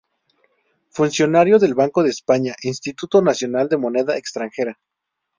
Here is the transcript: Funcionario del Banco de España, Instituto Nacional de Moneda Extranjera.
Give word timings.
Funcionario 0.89 1.59
del 1.59 1.75
Banco 1.75 2.01
de 2.01 2.09
España, 2.09 2.55
Instituto 2.63 3.21
Nacional 3.21 3.69
de 3.69 3.77
Moneda 3.77 4.17
Extranjera. 4.17 4.79